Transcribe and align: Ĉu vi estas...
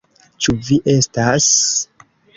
Ĉu 0.45 0.55
vi 0.69 0.79
estas... 0.95 1.51